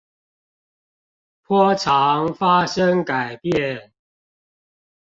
[1.43, 3.93] 波長發生改變